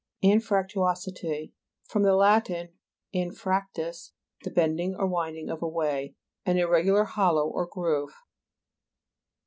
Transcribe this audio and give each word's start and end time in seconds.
AXFRACTUO'SITY 0.23 1.53
Fr. 1.83 1.99
Lat. 1.99 2.49
anfrac 3.13 3.65
tus, 3.75 4.13
the 4.43 4.49
bending 4.49 4.95
or 4.95 5.05
winding 5.05 5.47
of 5.47 5.61
a 5.61 5.67
way. 5.67 6.15
An 6.43 6.57
irregular 6.57 7.03
hollow 7.03 7.47
or 7.47 7.67
groove. 7.67 8.15